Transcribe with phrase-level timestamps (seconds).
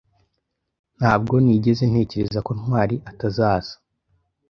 [0.97, 3.73] Ntabwo nigeze ntekereza ko Ntwali atazaza.